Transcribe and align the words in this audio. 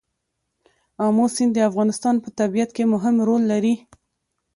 آمو 1.05 1.25
سیند 1.35 1.51
د 1.53 1.57
افغانستان 1.69 2.15
په 2.23 2.29
طبیعت 2.39 2.69
کې 2.75 2.83
مهم 2.93 3.15
رول 3.27 3.41
لري. 3.51 3.75